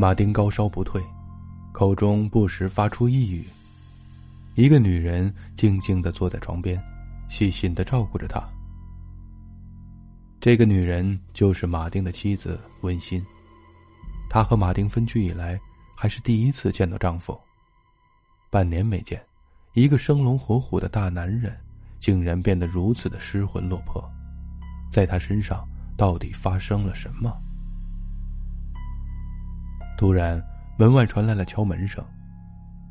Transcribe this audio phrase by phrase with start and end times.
[0.00, 1.02] 马丁高烧不退，
[1.72, 3.44] 口中不时发出呓语。
[4.54, 6.80] 一个女人静静的坐在床边，
[7.28, 8.40] 细心的照顾着他。
[10.40, 13.20] 这个女人就是马丁的妻子温馨。
[14.30, 15.58] 她和马丁分居以来，
[15.96, 17.36] 还是第一次见到丈夫。
[18.50, 19.20] 半年没见，
[19.72, 21.58] 一个生龙活虎的大男人，
[21.98, 24.08] 竟然变得如此的失魂落魄。
[24.92, 27.36] 在他身上，到底发生了什么？
[29.98, 30.40] 突然，
[30.76, 32.02] 门外传来了敲门声。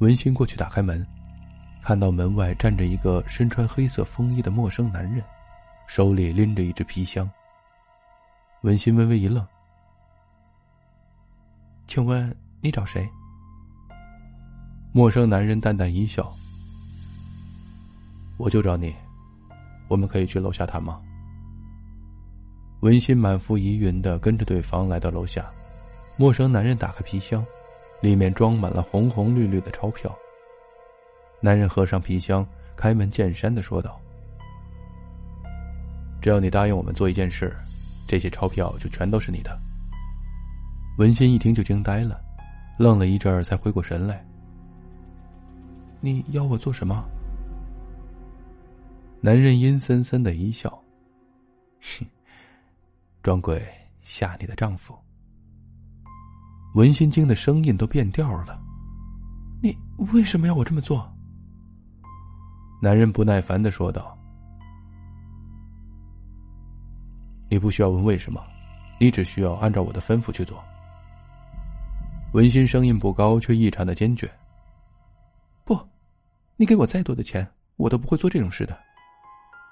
[0.00, 1.06] 文心过去打开门，
[1.80, 5.22] 看到门外站着一个身穿黑色风衣的陌生男人，
[5.86, 7.30] 手里拎着一只皮箱。
[8.62, 9.46] 文心微微一愣
[11.86, 13.08] ：“请问你找谁？”
[14.92, 16.28] 陌生男人淡淡一笑
[18.36, 18.92] ：“我就找你，
[19.86, 21.00] 我们可以去楼下谈吗？”
[22.82, 25.46] 文心满腹疑云的跟着对方来到楼下。
[26.18, 27.44] 陌生男人打开皮箱，
[28.00, 30.16] 里面装满了红红绿绿的钞票。
[31.40, 34.00] 男人合上皮箱，开门见山的说道
[36.22, 37.54] ：“只要你答应我们做一件事，
[38.08, 39.58] 这些钞票就全都是你的。”
[40.96, 42.18] 文心一听就惊呆了，
[42.78, 44.26] 愣了一阵儿才回过神来
[46.00, 47.04] ：“你要我做什么？”
[49.20, 50.82] 男人阴森森的一笑
[51.98, 52.06] ：“哼，
[53.22, 53.62] 装鬼
[54.02, 54.96] 吓你的丈夫。”
[56.76, 58.60] 文心惊的声音都变调了，
[59.62, 59.74] 你
[60.12, 61.10] 为什么要我这么做？
[62.82, 64.14] 男人不耐烦的说道
[67.48, 68.44] ：“你不需要问为什么，
[69.00, 70.62] 你只需要按照我的吩咐去做。”
[72.34, 74.30] 文心声音不高，却异常的坚决
[75.64, 75.80] ：“不，
[76.56, 78.78] 你给我再多的钱，我都不会做这种事的。”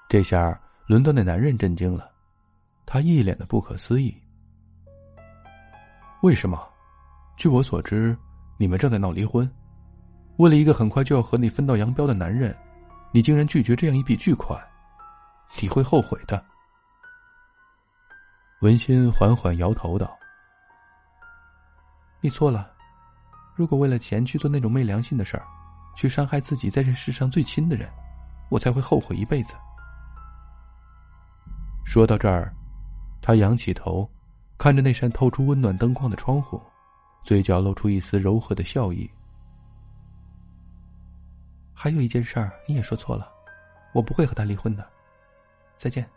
[0.09, 2.09] 这下轮到那男人震惊了，
[2.83, 4.11] 他一脸的不可思议
[6.23, 6.59] ：“为什么？”
[7.37, 8.17] 据我所知，
[8.57, 9.49] 你们正在闹离婚。
[10.37, 12.55] 为了一个很快就要和你分道扬镳的男人，
[13.11, 14.59] 你竟然拒绝这样一笔巨款，
[15.61, 16.43] 你会后悔的。
[18.61, 20.17] 文心缓缓摇头道
[22.21, 22.71] ：“你错了。
[23.53, 25.45] 如果为了钱去做那种昧良心的事儿，
[25.95, 27.89] 去伤害自己在这世上最亲的人，
[28.49, 29.53] 我才会后悔一辈子。”
[31.85, 32.53] 说到这儿，
[33.21, 34.09] 他仰起头，
[34.57, 36.61] 看着那扇透出温暖灯光的窗户。
[37.25, 39.09] 嘴角露出一丝柔和的笑意。
[41.73, 43.27] 还有一件事儿，你也说错了，
[43.93, 44.87] 我不会和他离婚的。
[45.75, 46.07] 再见。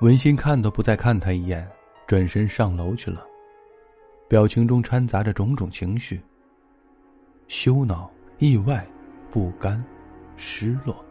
[0.00, 1.70] 文心看都不再看他一眼，
[2.06, 3.22] 转身上楼去了，
[4.28, 6.18] 表情中掺杂着种种情绪：
[7.48, 8.84] 羞恼、意外、
[9.30, 9.82] 不甘、
[10.36, 11.04] 失落。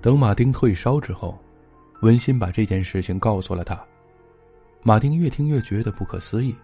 [0.00, 1.36] 等马丁退烧之后，
[2.02, 3.84] 文心把这件事情告诉了他。
[4.86, 6.54] 马丁越听越觉得不可思议，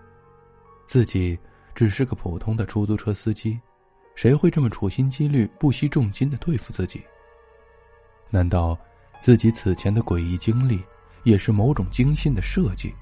[0.86, 1.36] 自己
[1.74, 3.58] 只是个普通的出租车司机，
[4.14, 7.02] 谁会这么处心积虑、不惜重金的对付自己？
[8.30, 8.78] 难道
[9.20, 10.80] 自己此前的诡异经历
[11.24, 12.94] 也是某种精心的设计？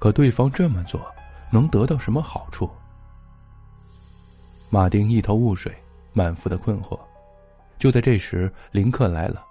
[0.00, 1.00] 可对方这么做
[1.52, 2.68] 能得到什么好处？
[4.68, 5.72] 马丁一头雾水，
[6.12, 6.98] 满腹的困惑。
[7.78, 9.46] 就在这时，林克来了，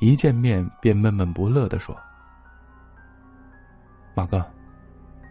[0.00, 1.96] 一见面便闷闷不乐的说。
[4.14, 4.44] 马哥，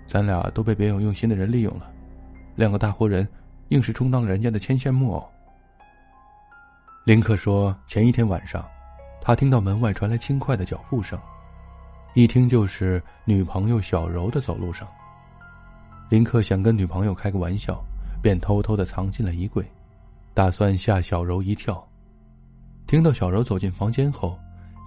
[0.07, 1.91] 咱俩都被别有用心的人利用了，
[2.56, 3.28] 两个大活人
[3.69, 5.29] 硬是充当人家的牵线木偶。
[7.06, 8.66] 林克说：“前一天晚上，
[9.22, 11.19] 他听到门外传来轻快的脚步声，
[12.13, 14.88] 一听就是女朋友小柔的走路声。
[16.09, 17.84] 林克想跟女朋友开个玩笑，
[18.22, 19.66] 便偷偷的藏进了衣柜，
[20.34, 21.84] 打算吓小柔一跳。
[22.88, 24.38] 听到小柔走进房间后，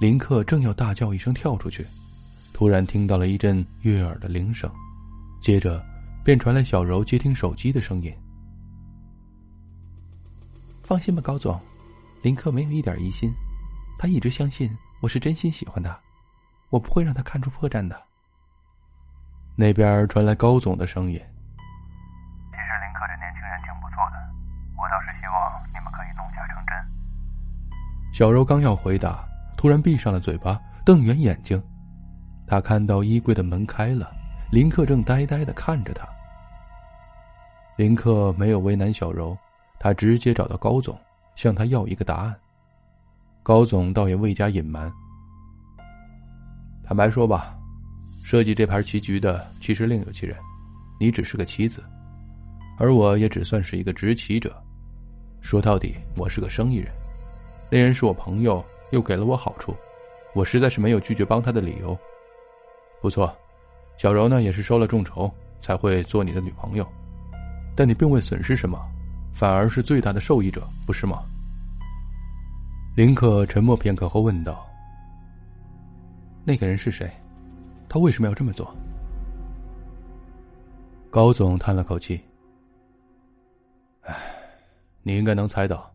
[0.00, 1.86] 林克正要大叫一声跳出去。”
[2.52, 4.70] 突然听到了一阵悦耳的铃声，
[5.40, 5.84] 接着
[6.22, 8.14] 便传来小柔接听手机的声音。
[10.82, 11.58] 放心吧，高总，
[12.22, 13.32] 林克没有一点疑心，
[13.98, 14.70] 他一直相信
[15.00, 15.98] 我是真心喜欢他，
[16.70, 18.00] 我不会让他看出破绽的。
[19.56, 21.12] 那边传来高总的声音
[22.52, 24.16] ：“其实林克这年轻人挺不错的，
[24.76, 26.76] 我倒是希望你们可以弄假成真。”
[28.12, 29.26] 小柔刚要回答，
[29.56, 31.62] 突然闭上了嘴巴，瞪圆眼睛。
[32.52, 34.12] 他看到衣柜的门开了，
[34.50, 36.06] 林克正呆呆的看着他。
[37.76, 39.34] 林克没有为难小柔，
[39.80, 40.94] 他直接找到高总，
[41.34, 42.36] 向他要一个答案。
[43.42, 44.92] 高总倒也未加隐瞒，
[46.84, 47.56] 坦白说吧，
[48.22, 50.36] 设计这盘棋局的其实另有其人，
[51.00, 51.82] 你只是个棋子，
[52.78, 54.54] 而我也只算是一个执棋者。
[55.40, 56.92] 说到底，我是个生意人，
[57.70, 59.74] 那人是我朋友，又给了我好处，
[60.34, 61.98] 我实在是没有拒绝帮他的理由。
[63.02, 63.36] 不错，
[63.98, 65.28] 小柔呢也是收了众筹
[65.60, 66.86] 才会做你的女朋友，
[67.74, 68.80] 但你并未损失什么，
[69.34, 71.24] 反而是最大的受益者，不是吗？
[72.94, 74.64] 林克沉默片刻后问道
[76.46, 77.10] ：“那个人是谁？
[77.88, 78.72] 他为什么要这么做？”
[81.10, 82.22] 高总叹了口气
[84.06, 84.14] ：“唉，
[85.02, 85.92] 你应该能猜到，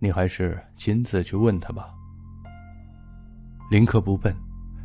[0.00, 1.94] 你还是亲自去问他吧。”
[3.70, 4.34] 林克不笨，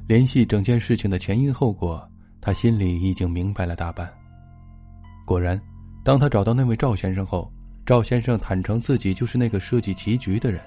[0.07, 2.09] 联系整件事情的前因后果，
[2.39, 4.09] 他心里已经明白了大半。
[5.25, 5.61] 果然，
[6.01, 7.51] 当他找到那位赵先生后，
[7.85, 10.61] 赵先生坦诚自己就是那个设计棋局的人。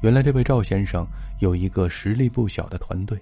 [0.00, 1.06] 原来，这位赵先生
[1.40, 3.20] 有一个实力不小的团队，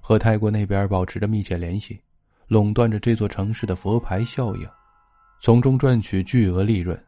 [0.00, 2.02] 和泰国那边保持着密切联系，
[2.48, 4.68] 垄断着这座城市的佛牌效应，
[5.40, 7.00] 从中赚取巨额利润。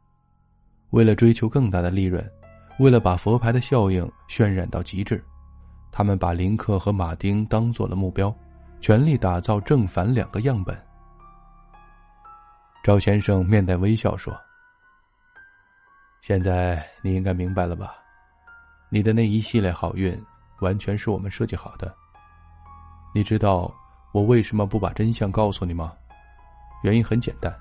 [0.90, 2.24] 为了追求更大的利润，
[2.78, 5.20] 为了把佛牌的效应渲染到极致，
[5.90, 8.34] 他们把林克和马丁当做了目标，
[8.80, 10.76] 全力打造正反两个样本。
[12.82, 14.34] 赵先生面带微笑说
[16.22, 17.94] ：“现在你应该明白了吧？”
[18.90, 20.18] 你的那一系列好运，
[20.60, 21.94] 完全是我们设计好的。
[23.14, 23.70] 你知道
[24.12, 25.92] 我为什么不把真相告诉你吗？
[26.82, 27.54] 原因很简单，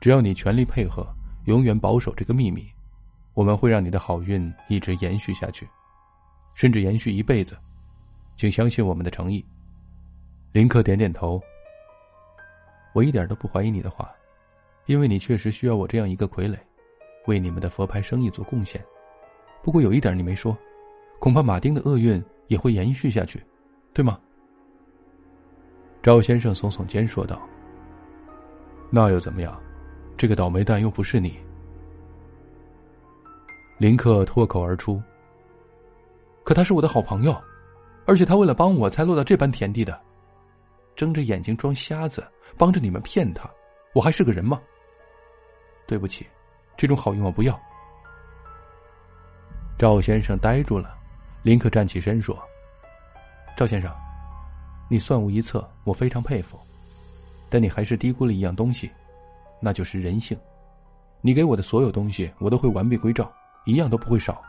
[0.00, 1.04] 只要你全力配合，
[1.46, 2.70] 永远保守这个秘密，
[3.32, 5.68] 我们会让你的好运一直延续下去，
[6.54, 7.56] 甚至延续一辈子。
[8.36, 9.44] 请相信我们的诚意。
[10.52, 11.40] 林克点点头。
[12.92, 14.10] 我一点都不怀疑你的话，
[14.86, 16.56] 因为你确实需要我这样一个傀儡，
[17.26, 18.80] 为你们的佛牌生意做贡献。
[19.62, 20.56] 不过有一点你没说，
[21.18, 23.42] 恐怕马丁的厄运也会延续下去，
[23.92, 24.18] 对吗？
[26.02, 27.40] 赵先生耸耸肩说道
[28.90, 29.60] ：“那又怎么样？
[30.16, 31.38] 这个倒霉蛋又不是你。”
[33.78, 35.02] 林克脱口而出
[36.44, 37.34] ：“可他是我的好朋友，
[38.06, 39.98] 而且他为了帮我才落到这般田地的，
[40.94, 42.22] 睁着眼睛装瞎子，
[42.58, 43.50] 帮着你们骗他，
[43.94, 44.60] 我还是个人吗？
[45.86, 46.26] 对不起，
[46.76, 47.58] 这种好运我不要。”
[49.78, 50.94] 赵先生呆住了，
[51.42, 52.38] 林克站起身说
[53.56, 53.90] ：“赵先生，
[54.88, 56.60] 你算无一策，我非常佩服，
[57.48, 58.90] 但你还是低估了一样东西，
[59.60, 60.38] 那就是人性。
[61.22, 63.32] 你给我的所有东西，我都会完璧归赵，
[63.64, 64.42] 一样都不会少。”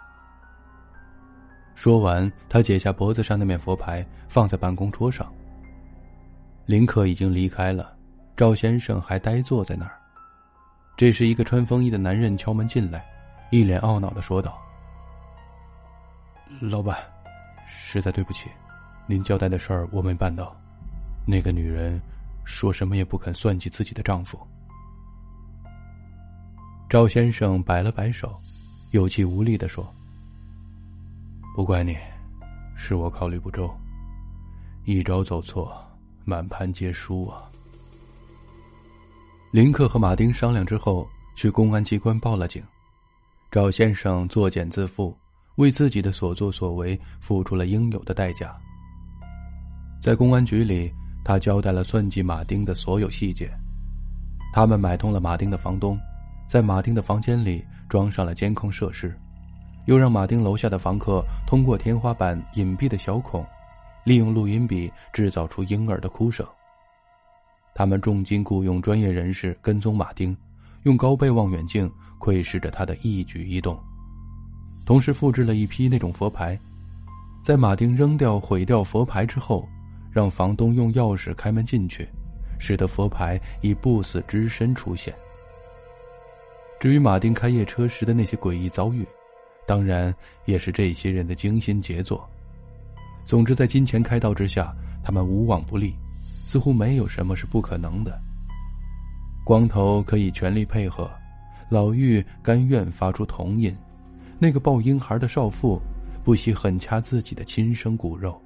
[1.75, 5.31] 说完，他解下脖子上那面佛牌，放在办公桌上。
[6.65, 7.95] 林克已经离开了，
[8.35, 9.99] 赵先生还呆坐在那儿。
[10.97, 13.05] 这时，一个穿风衣的男人敲门进来，
[13.51, 14.57] 一脸懊恼的说道。
[16.61, 16.97] 老板，
[17.67, 18.49] 实在对不起，
[19.05, 20.55] 您交代的事儿我没办到。
[21.27, 22.01] 那个女人
[22.45, 24.39] 说什么也不肯算计自己的丈夫。
[26.87, 28.33] 赵先生摆了摆手，
[28.91, 29.85] 有气无力的说
[31.55, 31.95] ：“不怪你，
[32.75, 33.73] 是我考虑不周，
[34.83, 35.73] 一招走错，
[36.25, 37.49] 满盘皆输啊。”
[39.51, 42.61] 林克和马丁商量之后，去公安机关报了警。
[43.49, 45.15] 赵先生作茧自缚。
[45.55, 48.53] 为自己的所作所为付出了应有的代价。
[50.01, 50.91] 在公安局里，
[51.23, 53.49] 他交代了算计马丁的所有细节。
[54.51, 55.97] 他们买通了马丁的房东，
[56.45, 59.17] 在马丁的房间里装上了监控设施，
[59.85, 63.45] 又让马丁楼下的房客通过天花板隐蔽的小孔，
[64.03, 66.45] 利用录音笔制造出婴儿的哭声。
[67.73, 70.35] 他们重金雇佣专业人士跟踪马丁，
[70.83, 73.77] 用高倍望远镜窥视着他的一举一动。
[74.85, 76.57] 同时复制了一批那种佛牌，
[77.43, 79.67] 在马丁扔掉毁掉佛牌之后，
[80.11, 82.07] 让房东用钥匙开门进去，
[82.59, 85.13] 使得佛牌以不死之身出现。
[86.79, 89.05] 至于马丁开夜车时的那些诡异遭遇，
[89.65, 90.13] 当然
[90.45, 92.27] 也是这些人的精心杰作。
[93.25, 95.95] 总之，在金钱开道之下，他们无往不利，
[96.45, 98.19] 似乎没有什么是不可能的。
[99.43, 101.09] 光头可以全力配合，
[101.69, 103.75] 老妪甘愿发出铜印。
[104.37, 105.79] 那个抱婴孩的少妇，
[106.23, 108.39] 不惜狠掐自己的亲生骨肉。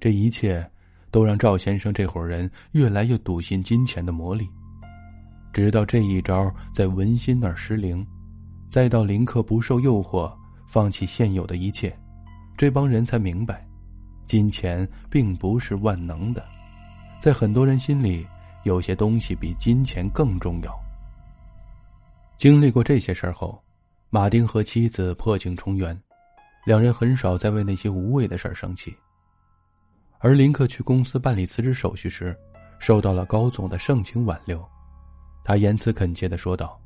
[0.00, 0.68] 这一切，
[1.10, 4.48] 都让赵先生这伙人越来越笃信金钱的魔力。
[5.52, 8.04] 直到这一招在文心那儿失灵，
[8.74, 11.96] 再到林克不受诱惑，放弃现有的一切，
[12.56, 13.64] 这帮人才明白，
[14.26, 16.44] 金钱并不是万能的。
[17.20, 18.26] 在很多人心里，
[18.64, 20.76] 有些东西比金钱更重要。
[22.36, 23.62] 经历过这些事儿后，
[24.10, 25.96] 马丁和妻子破镜重圆，
[26.66, 28.92] 两人很少再为那些无谓的事儿生气。
[30.18, 32.36] 而林克去公司办理辞职手续时，
[32.80, 34.68] 受到了高总的盛情挽留，
[35.44, 36.76] 他言辞恳切的说道：“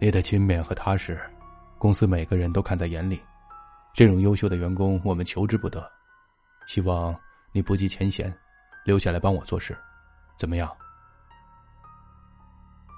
[0.00, 1.20] 你的勤勉和踏实，
[1.76, 3.20] 公司每个人都看在眼里，
[3.92, 5.90] 这种优秀的员工我们求之不得，
[6.68, 7.14] 希望
[7.50, 8.32] 你不计前嫌，
[8.84, 9.76] 留下来帮我做事，
[10.36, 10.70] 怎么样？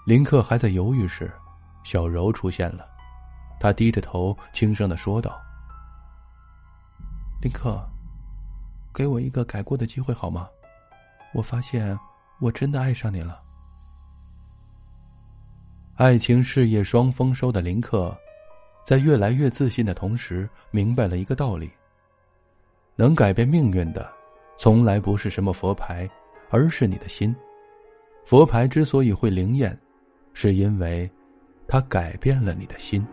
[0.04, 1.32] 林克还在犹豫时，
[1.84, 2.86] 小柔出现了，
[3.58, 5.40] 他低着头轻声的说道
[7.40, 7.82] ：“林克，
[8.92, 10.46] 给我一个改过的机会好吗？
[11.32, 11.98] 我发现
[12.40, 13.40] 我真的爱上你了。”
[16.00, 18.16] 爱情事业双丰收的林克，
[18.86, 21.70] 在越来越自信的同时，明白了一个道理：
[22.96, 24.10] 能改变命运的，
[24.56, 26.08] 从来不是什么佛牌，
[26.48, 27.36] 而是你的心。
[28.24, 29.78] 佛牌之所以会灵验，
[30.32, 31.06] 是因为
[31.68, 33.06] 它改变了你的心。